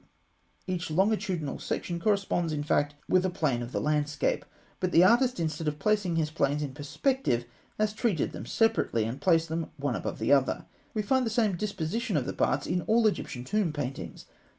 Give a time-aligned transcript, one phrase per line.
[0.65, 4.45] Each longitudinal section corresponds, in fact, with a plane of the landscape;
[4.79, 7.45] but the artist, instead of placing his planes in perspective,
[7.77, 10.65] has treated them separately, and placed them one above the other.
[10.95, 14.25] We find the same disposition of the parts in all Egyptian tomb paintings.